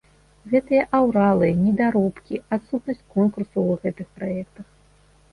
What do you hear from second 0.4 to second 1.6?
Гэтыя аўралы,